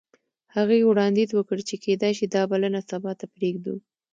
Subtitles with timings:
[0.55, 3.75] هغې وړاندیز وکړ چې کیدای شي دا بلنه سبا ته پریږدو